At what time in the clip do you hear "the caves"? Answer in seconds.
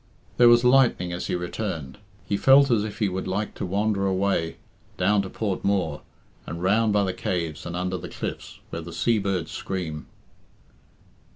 7.03-7.67